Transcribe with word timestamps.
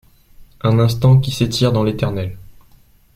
Un 0.61 0.79
instant 0.79 1.19
qui 1.19 1.29
s’étire 1.29 1.71
dans 1.71 1.83
l’éternel. 1.83 2.35